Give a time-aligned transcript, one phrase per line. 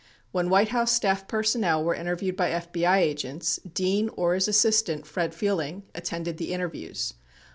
[0.31, 5.35] When White House staff personnel were interviewed by FBI agents, Dean or his assistant, Fred
[5.35, 7.13] Fielding, attended the interviews.